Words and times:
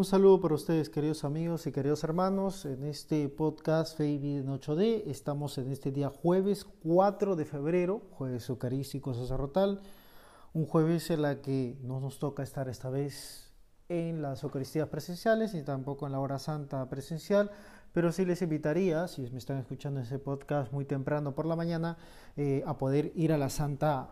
Un 0.00 0.06
saludo 0.06 0.40
para 0.40 0.54
ustedes, 0.54 0.88
queridos 0.88 1.24
amigos 1.24 1.66
y 1.66 1.72
queridos 1.72 2.02
hermanos. 2.04 2.64
En 2.64 2.84
este 2.84 3.28
podcast 3.28 3.98
Fe 3.98 4.14
en 4.14 4.46
8D 4.46 5.02
estamos 5.04 5.58
en 5.58 5.70
este 5.70 5.92
día 5.92 6.08
jueves 6.08 6.64
4 6.64 7.36
de 7.36 7.44
febrero, 7.44 8.00
jueves 8.12 8.48
eucarístico 8.48 9.12
sacerdotal, 9.12 9.82
un 10.54 10.64
jueves 10.64 11.10
en 11.10 11.20
la 11.20 11.42
que 11.42 11.76
no 11.82 12.00
nos 12.00 12.18
toca 12.18 12.42
estar 12.42 12.66
esta 12.70 12.88
vez 12.88 13.52
en 13.90 14.22
las 14.22 14.42
Eucaristías 14.42 14.88
presenciales 14.88 15.52
ni 15.52 15.64
tampoco 15.64 16.06
en 16.06 16.12
la 16.12 16.20
hora 16.20 16.38
santa 16.38 16.88
presencial, 16.88 17.50
pero 17.92 18.10
sí 18.10 18.24
les 18.24 18.40
invitaría, 18.40 19.06
si 19.06 19.20
me 19.30 19.36
están 19.36 19.58
escuchando 19.58 20.00
ese 20.00 20.18
podcast 20.18 20.72
muy 20.72 20.86
temprano 20.86 21.34
por 21.34 21.44
la 21.44 21.56
mañana, 21.56 21.98
eh, 22.38 22.62
a 22.64 22.78
poder 22.78 23.12
ir 23.16 23.34
a 23.34 23.36
la 23.36 23.50
Santa 23.50 24.08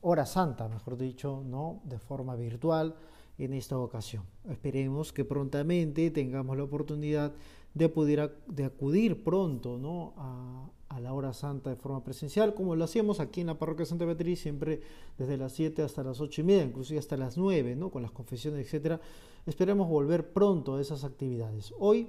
Hora 0.00 0.24
Santa, 0.24 0.68
mejor 0.68 0.96
dicho, 0.96 1.42
¿no? 1.44 1.82
de 1.84 1.98
forma 1.98 2.34
virtual 2.34 2.96
en 3.38 3.54
esta 3.54 3.78
ocasión. 3.78 4.24
Esperemos 4.50 5.12
que 5.12 5.24
prontamente 5.24 6.10
tengamos 6.10 6.56
la 6.56 6.64
oportunidad 6.64 7.32
de 7.74 7.88
poder 7.88 8.36
de 8.48 8.64
acudir 8.64 9.22
pronto 9.22 9.78
¿no? 9.78 10.14
a, 10.16 10.70
la 11.00 11.12
hora 11.12 11.32
santa 11.32 11.70
de 11.70 11.76
forma 11.76 12.02
presencial, 12.02 12.54
como 12.54 12.74
lo 12.74 12.82
hacíamos 12.82 13.20
aquí 13.20 13.40
en 13.42 13.46
la 13.46 13.58
parroquia 13.58 13.86
Santa 13.86 14.04
Beatriz, 14.04 14.40
siempre 14.40 14.80
desde 15.16 15.36
las 15.36 15.52
7 15.52 15.82
hasta 15.82 16.02
las 16.02 16.20
8 16.20 16.40
y 16.40 16.44
media, 16.44 16.64
inclusive 16.64 16.98
hasta 16.98 17.16
las 17.16 17.38
9, 17.38 17.76
¿no? 17.76 17.90
con 17.90 18.02
las 18.02 18.10
confesiones, 18.10 18.66
etcétera. 18.66 19.00
Esperemos 19.46 19.88
volver 19.88 20.32
pronto 20.32 20.74
a 20.74 20.80
esas 20.80 21.04
actividades. 21.04 21.72
Hoy 21.78 22.08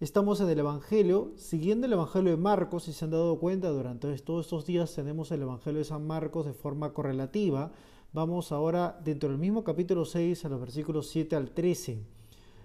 estamos 0.00 0.40
en 0.40 0.48
el 0.48 0.58
Evangelio, 0.58 1.30
siguiendo 1.36 1.86
el 1.86 1.92
Evangelio 1.92 2.32
de 2.32 2.38
Marcos, 2.38 2.84
si 2.84 2.92
se 2.92 3.04
han 3.04 3.12
dado 3.12 3.38
cuenta, 3.38 3.68
durante 3.68 4.12
todos 4.18 4.46
estos 4.46 4.66
días 4.66 4.92
tenemos 4.92 5.30
el 5.30 5.42
Evangelio 5.42 5.78
de 5.78 5.84
San 5.84 6.04
Marcos 6.04 6.44
de 6.44 6.54
forma 6.54 6.92
correlativa 6.92 7.70
Vamos 8.14 8.52
ahora 8.52 8.98
dentro 9.04 9.28
del 9.28 9.36
mismo 9.36 9.62
capítulo 9.62 10.06
6 10.06 10.46
a 10.46 10.48
los 10.48 10.58
versículos 10.58 11.08
7 11.08 11.36
al 11.36 11.50
13. 11.50 11.98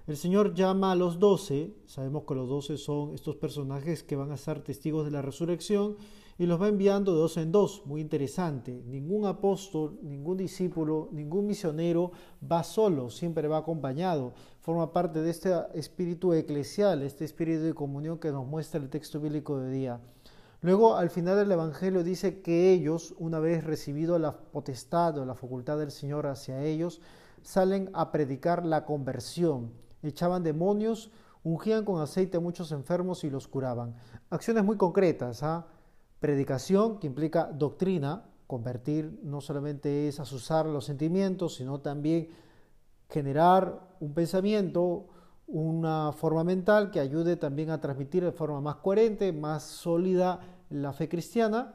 El 0.08 0.16
Señor 0.16 0.54
llama 0.54 0.94
a 0.94 0.96
los 0.96 1.20
doce, 1.20 1.74
sabemos 1.86 2.24
que 2.26 2.34
los 2.34 2.48
doce 2.48 2.78
son 2.78 3.14
estos 3.14 3.36
personajes 3.36 4.04
que 4.04 4.16
van 4.16 4.32
a 4.32 4.38
ser 4.38 4.62
testigos 4.64 5.04
de 5.04 5.12
la 5.12 5.22
resurrección 5.22 5.98
y 6.40 6.46
los 6.46 6.62
va 6.62 6.70
enviando 6.70 7.14
de 7.14 7.20
dos 7.20 7.36
en 7.36 7.52
dos, 7.52 7.82
muy 7.86 8.00
interesante. 8.00 8.84
Ningún 8.86 9.26
apóstol, 9.26 10.00
ningún 10.02 10.38
discípulo, 10.38 11.10
ningún 11.12 11.46
misionero 11.46 12.14
va 12.50 12.64
solo, 12.64 13.10
siempre 13.10 13.50
va 13.50 13.58
acompañado. 13.58 14.34
Forma 14.62 14.94
parte 14.94 15.22
de 15.22 15.30
este 15.30 15.54
espíritu 15.74 16.32
eclesial, 16.32 17.02
este 17.04 17.26
espíritu 17.26 17.64
de 17.64 17.74
comunión 17.74 18.18
que 18.18 18.32
nos 18.32 18.48
muestra 18.48 18.80
el 18.80 18.90
texto 18.90 19.20
bíblico 19.20 19.60
de 19.60 19.72
día. 19.72 20.00
Luego, 20.64 20.96
al 20.96 21.10
final 21.10 21.36
del 21.36 21.52
Evangelio 21.52 22.06
dice 22.06 22.42
que 22.42 22.72
ellos, 22.72 23.14
una 23.20 23.40
vez 23.40 23.66
recibido 23.66 24.18
la 24.18 24.38
potestad 24.38 25.18
o 25.18 25.26
la 25.26 25.36
facultad 25.36 25.78
del 25.78 25.92
Señor 25.92 26.26
hacia 26.26 26.64
ellos, 26.64 27.02
salen 27.42 27.90
a 27.92 28.14
predicar 28.14 28.66
la 28.66 28.86
conversión. 28.86 29.74
Echaban 30.04 30.42
demonios, 30.42 31.12
ungían 31.44 31.84
con 31.84 32.00
aceite 32.02 32.38
a 32.38 32.40
muchos 32.40 32.72
enfermos 32.72 33.26
y 33.26 33.30
los 33.30 33.50
curaban. 33.50 33.96
Acciones 34.30 34.64
muy 34.64 34.78
concretas. 34.78 35.44
¿ah? 35.44 35.68
Predicación, 36.22 36.98
que 36.98 37.08
implica 37.08 37.52
doctrina. 37.52 38.30
Convertir 38.48 39.20
no 39.22 39.42
solamente 39.42 40.08
es 40.08 40.22
asusar 40.22 40.66
los 40.66 40.86
sentimientos, 40.86 41.56
sino 41.56 41.82
también 41.82 42.30
generar 43.10 43.82
un 44.00 44.14
pensamiento, 44.14 45.08
una 45.46 46.14
forma 46.14 46.46
mental 46.46 46.90
que 46.90 47.02
ayude 47.02 47.36
también 47.36 47.70
a 47.70 47.82
transmitir 47.82 48.24
de 48.24 48.32
forma 48.32 48.62
más 48.62 48.78
coherente, 48.78 49.34
más 49.34 49.64
sólida 49.64 50.40
la 50.74 50.92
fe 50.92 51.08
cristiana 51.08 51.74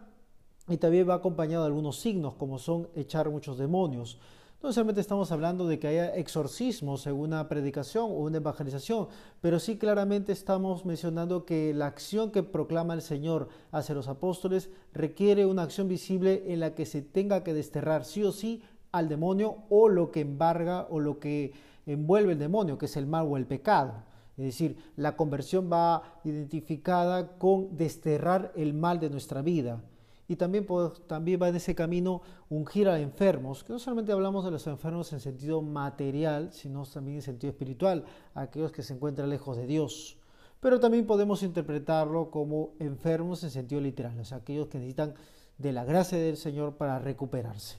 y 0.68 0.76
también 0.76 1.08
va 1.08 1.14
acompañado 1.14 1.62
de 1.62 1.68
algunos 1.68 1.98
signos 1.98 2.34
como 2.34 2.58
son 2.58 2.88
echar 2.94 3.30
muchos 3.30 3.56
demonios. 3.58 4.18
No 4.60 4.68
necesariamente 4.68 5.00
estamos 5.00 5.30
hablando 5.30 5.68
de 5.68 5.78
que 5.78 5.86
haya 5.86 6.16
exorcismos 6.16 7.06
en 7.06 7.14
una 7.14 7.48
predicación 7.48 8.06
o 8.06 8.24
una 8.24 8.38
evangelización, 8.38 9.06
pero 9.40 9.60
sí 9.60 9.78
claramente 9.78 10.32
estamos 10.32 10.84
mencionando 10.84 11.44
que 11.44 11.72
la 11.72 11.86
acción 11.86 12.32
que 12.32 12.42
proclama 12.42 12.94
el 12.94 13.02
Señor 13.02 13.48
hacia 13.70 13.94
los 13.94 14.08
apóstoles 14.08 14.68
requiere 14.92 15.46
una 15.46 15.62
acción 15.62 15.86
visible 15.86 16.42
en 16.48 16.58
la 16.58 16.74
que 16.74 16.86
se 16.86 17.02
tenga 17.02 17.44
que 17.44 17.54
desterrar 17.54 18.04
sí 18.04 18.24
o 18.24 18.32
sí 18.32 18.60
al 18.90 19.08
demonio 19.08 19.58
o 19.68 19.88
lo 19.88 20.10
que 20.10 20.22
embarga 20.22 20.88
o 20.90 20.98
lo 20.98 21.20
que 21.20 21.52
envuelve 21.86 22.32
el 22.32 22.38
demonio, 22.40 22.78
que 22.78 22.86
es 22.86 22.96
el 22.96 23.06
mal 23.06 23.28
o 23.30 23.36
el 23.36 23.46
pecado. 23.46 24.07
Es 24.38 24.44
decir, 24.44 24.76
la 24.96 25.16
conversión 25.16 25.68
va 25.70 26.20
identificada 26.22 27.36
con 27.38 27.76
desterrar 27.76 28.52
el 28.54 28.72
mal 28.72 29.00
de 29.00 29.10
nuestra 29.10 29.42
vida. 29.42 29.82
Y 30.28 30.36
también, 30.36 30.64
también 31.08 31.42
va 31.42 31.48
en 31.48 31.56
ese 31.56 31.74
camino 31.74 32.22
ungir 32.48 32.88
a 32.88 33.00
enfermos, 33.00 33.64
que 33.64 33.72
no 33.72 33.80
solamente 33.80 34.12
hablamos 34.12 34.44
de 34.44 34.52
los 34.52 34.64
enfermos 34.68 35.12
en 35.12 35.18
sentido 35.18 35.60
material, 35.60 36.52
sino 36.52 36.86
también 36.86 37.16
en 37.16 37.22
sentido 37.22 37.50
espiritual, 37.50 38.04
aquellos 38.34 38.70
que 38.70 38.84
se 38.84 38.94
encuentran 38.94 39.28
lejos 39.28 39.56
de 39.56 39.66
Dios. 39.66 40.18
Pero 40.60 40.78
también 40.78 41.04
podemos 41.04 41.42
interpretarlo 41.42 42.30
como 42.30 42.74
enfermos 42.78 43.42
en 43.42 43.50
sentido 43.50 43.80
literal, 43.80 44.20
o 44.20 44.24
sea, 44.24 44.38
aquellos 44.38 44.68
que 44.68 44.78
necesitan 44.78 45.14
de 45.56 45.72
la 45.72 45.84
gracia 45.84 46.16
del 46.16 46.36
Señor 46.36 46.76
para 46.76 47.00
recuperarse. 47.00 47.78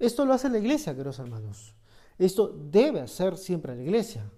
Esto 0.00 0.24
lo 0.24 0.32
hace 0.32 0.48
la 0.48 0.58
iglesia, 0.58 0.94
queridos 0.94 1.20
hermanos. 1.20 1.74
Esto 2.18 2.48
debe 2.48 3.00
hacer 3.00 3.36
siempre 3.36 3.76
la 3.76 3.82
iglesia. 3.82 4.28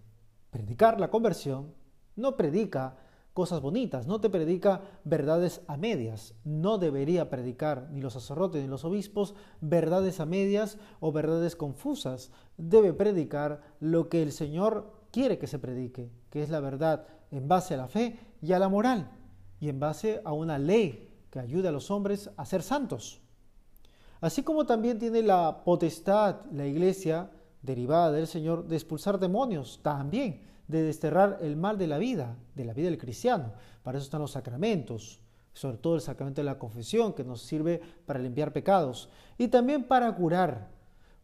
Predicar 0.51 0.99
la 1.01 1.11
conversión 1.11 1.75
no 2.17 2.37
predica 2.37 2.97
cosas 3.39 3.61
bonitas, 3.61 4.09
no 4.09 4.21
te 4.21 4.31
predica 4.31 4.83
verdades 5.05 5.61
a 5.69 5.77
medias. 5.77 6.35
No 6.45 6.79
debería 6.79 7.31
predicar 7.31 7.89
ni 7.93 8.01
los 8.01 8.15
sacerdotes 8.15 8.61
ni 8.61 8.69
los 8.69 8.85
obispos 8.85 9.37
verdades 9.61 10.19
a 10.19 10.27
medias 10.27 10.77
o 10.99 11.13
verdades 11.13 11.55
confusas. 11.55 12.33
Debe 12.57 12.93
predicar 12.93 13.63
lo 13.79 14.09
que 14.09 14.23
el 14.23 14.33
Señor 14.33 14.93
quiere 15.13 15.39
que 15.39 15.47
se 15.47 15.61
predique, 15.61 16.11
que 16.31 16.43
es 16.43 16.51
la 16.51 16.59
verdad 16.59 17.07
en 17.31 17.47
base 17.47 17.75
a 17.75 17.77
la 17.77 17.87
fe 17.87 18.19
y 18.43 18.55
a 18.55 18.59
la 18.59 18.69
moral, 18.69 19.13
y 19.61 19.69
en 19.69 19.79
base 19.79 20.21
a 20.25 20.33
una 20.33 20.59
ley 20.59 21.09
que 21.31 21.39
ayude 21.39 21.69
a 21.69 21.73
los 21.73 21.93
hombres 21.93 22.31
a 22.37 22.45
ser 22.45 22.63
santos. 22.63 23.21
Así 24.21 24.43
como 24.43 24.67
también 24.67 24.99
tiene 24.99 25.23
la 25.23 25.63
potestad 25.65 26.41
la 26.51 26.67
iglesia 26.67 27.31
derivada 27.69 28.11
del 28.11 28.27
Señor 28.27 28.67
de 28.67 28.77
expulsar 28.77 29.19
demonios, 29.19 29.81
también 29.83 30.41
de 30.67 30.83
desterrar 30.83 31.39
el 31.43 31.57
mal 31.57 31.79
de 31.79 31.87
la 31.87 31.99
vida, 31.99 32.37
de 32.55 32.65
la 32.65 32.73
vida 32.73 32.89
del 32.89 32.99
cristiano. 32.99 33.53
Para 33.83 33.99
eso 33.99 34.07
están 34.07 34.23
los 34.23 34.33
sacramentos, 34.33 35.21
sobre 35.53 35.77
todo 35.77 35.95
el 35.95 36.01
sacramento 36.01 36.41
de 36.41 36.47
la 36.47 36.59
confesión, 36.59 37.13
que 37.13 37.25
nos 37.25 37.43
sirve 37.43 37.81
para 38.07 38.21
limpiar 38.21 38.53
pecados, 38.53 39.09
y 39.37 39.49
también 39.49 39.85
para 39.85 40.15
curar, 40.15 40.71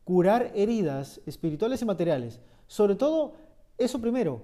curar 0.05 0.53
heridas 0.55 1.21
espirituales 1.27 1.83
y 1.83 1.85
materiales. 1.85 2.41
Sobre 2.67 2.95
todo, 2.95 3.35
eso 3.79 4.01
primero, 4.01 4.43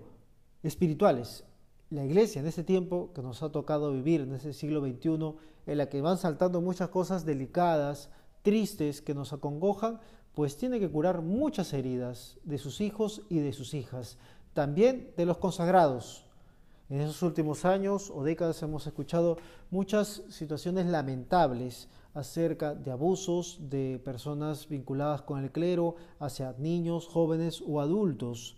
espirituales. 0.62 1.44
La 1.90 2.04
iglesia 2.04 2.40
en 2.40 2.46
este 2.46 2.64
tiempo 2.64 3.12
que 3.14 3.22
nos 3.22 3.42
ha 3.42 3.50
tocado 3.50 3.92
vivir, 3.92 4.22
en 4.22 4.34
ese 4.34 4.52
siglo 4.52 4.80
XXI, 4.80 5.34
en 5.66 5.78
la 5.78 5.88
que 5.88 6.00
van 6.00 6.18
saltando 6.18 6.60
muchas 6.60 6.88
cosas 6.88 7.24
delicadas, 7.24 8.10
tristes, 8.42 9.02
que 9.02 9.14
nos 9.14 9.32
acongojan, 9.32 10.00
pues 10.34 10.56
tiene 10.56 10.80
que 10.80 10.90
curar 10.90 11.22
muchas 11.22 11.72
heridas 11.72 12.38
de 12.44 12.58
sus 12.58 12.80
hijos 12.80 13.22
y 13.28 13.38
de 13.38 13.52
sus 13.52 13.74
hijas, 13.74 14.18
también 14.54 15.12
de 15.16 15.26
los 15.26 15.38
consagrados. 15.38 16.24
En 16.88 17.00
esos 17.00 17.22
últimos 17.22 17.64
años 17.64 18.10
o 18.14 18.24
décadas 18.24 18.62
hemos 18.62 18.86
escuchado 18.86 19.36
muchas 19.70 20.22
situaciones 20.28 20.86
lamentables 20.86 21.88
acerca 22.14 22.74
de 22.74 22.90
abusos 22.90 23.58
de 23.70 24.00
personas 24.04 24.68
vinculadas 24.68 25.22
con 25.22 25.42
el 25.42 25.52
clero 25.52 25.94
hacia 26.18 26.54
niños, 26.58 27.06
jóvenes 27.06 27.62
o 27.66 27.80
adultos 27.80 28.56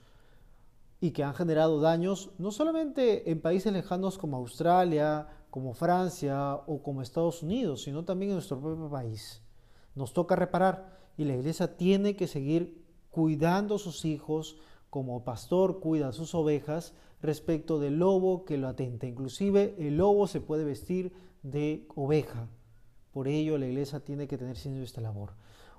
y 1.00 1.10
que 1.10 1.24
han 1.24 1.34
generado 1.34 1.80
daños 1.80 2.30
no 2.38 2.52
solamente 2.52 3.30
en 3.30 3.42
países 3.42 3.72
lejanos 3.72 4.16
como 4.16 4.36
Australia, 4.36 5.26
como 5.50 5.74
Francia 5.74 6.54
o 6.54 6.82
como 6.82 7.02
Estados 7.02 7.42
Unidos, 7.42 7.82
sino 7.82 8.04
también 8.04 8.30
en 8.30 8.36
nuestro 8.36 8.58
propio 8.58 8.88
país. 8.88 9.42
Nos 9.94 10.14
toca 10.14 10.36
reparar 10.36 11.01
y 11.16 11.24
la 11.24 11.34
iglesia 11.34 11.76
tiene 11.76 12.16
que 12.16 12.26
seguir 12.26 12.82
cuidando 13.10 13.76
a 13.76 13.78
sus 13.78 14.04
hijos 14.04 14.56
como 14.90 15.24
pastor 15.24 15.80
cuida 15.80 16.08
a 16.08 16.12
sus 16.12 16.34
ovejas 16.34 16.94
respecto 17.20 17.78
del 17.78 17.98
lobo 17.98 18.44
que 18.44 18.58
lo 18.58 18.68
atenta. 18.68 19.06
Inclusive 19.06 19.74
el 19.78 19.96
lobo 19.96 20.26
se 20.26 20.40
puede 20.40 20.64
vestir 20.64 21.12
de 21.42 21.86
oveja. 21.94 22.48
Por 23.12 23.28
ello 23.28 23.58
la 23.58 23.66
iglesia 23.66 24.00
tiene 24.00 24.26
que 24.26 24.38
tener 24.38 24.56
siempre 24.56 24.84
esta 24.84 25.00
labor. 25.00 25.32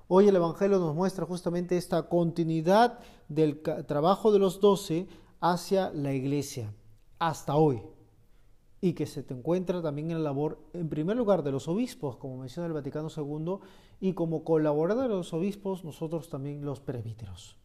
Hoy 0.08 0.28
el 0.28 0.36
Evangelio 0.36 0.78
nos 0.78 0.94
muestra 0.94 1.26
justamente 1.26 1.76
esta 1.76 2.08
continuidad 2.08 2.98
del 3.28 3.60
trabajo 3.60 4.32
de 4.32 4.38
los 4.38 4.60
doce 4.60 5.08
hacia 5.40 5.90
la 5.90 6.12
iglesia 6.12 6.74
hasta 7.18 7.56
hoy 7.56 7.82
y 8.84 8.92
que 8.92 9.06
se 9.06 9.22
te 9.22 9.32
encuentra 9.32 9.80
también 9.80 10.10
en 10.10 10.18
la 10.18 10.24
labor, 10.24 10.58
en 10.74 10.90
primer 10.90 11.16
lugar, 11.16 11.42
de 11.42 11.50
los 11.50 11.68
obispos, 11.68 12.18
como 12.18 12.36
menciona 12.36 12.66
el 12.66 12.74
Vaticano 12.74 13.08
II, 13.08 13.56
y 13.98 14.12
como 14.12 14.44
colaborador 14.44 15.04
de 15.04 15.14
los 15.14 15.32
obispos, 15.32 15.86
nosotros 15.86 16.28
también 16.28 16.66
los 16.66 16.80
presbíteros. 16.80 17.56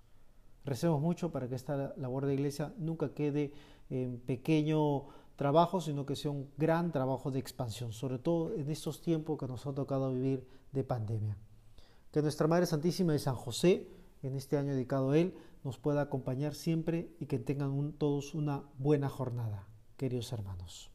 Recemos 0.64 1.02
mucho 1.02 1.30
para 1.30 1.50
que 1.50 1.56
esta 1.56 1.94
labor 1.98 2.26
de 2.26 2.36
iglesia 2.36 2.74
nunca 2.78 3.14
quede 3.14 3.52
en 3.90 4.20
pequeño 4.20 5.08
trabajo, 5.36 5.82
sino 5.82 6.06
que 6.06 6.16
sea 6.16 6.32
un 6.32 6.48
gran 6.56 6.94
trabajo 6.94 7.32
de 7.32 7.40
expansión, 7.40 7.92
sobre 7.92 8.18
todo 8.18 8.54
en 8.54 8.70
estos 8.70 9.02
tiempos 9.02 9.38
que 9.38 9.48
nos 9.48 9.68
ha 9.68 9.74
tocado 9.74 10.14
vivir 10.14 10.48
de 10.72 10.86
pandemia. 10.86 11.36
Que 12.14 12.22
nuestra 12.22 12.48
Madre 12.48 12.66
Santísima 12.66 13.12
de 13.12 13.20
San 13.20 13.36
José, 13.36 13.90
en 14.24 14.38
este 14.38 14.56
año 14.56 14.72
dedicado 14.72 15.12
a 15.12 15.18
Él, 15.18 15.34
nos 15.66 15.80
pueda 15.80 16.00
acompañar 16.00 16.56
siempre 16.56 17.14
y 17.20 17.26
que 17.26 17.40
tengan 17.40 17.92
todos 17.92 18.34
una 18.36 18.64
buena 18.78 19.10
jornada, 19.10 19.68
queridos 19.98 20.32
hermanos. 20.32 20.90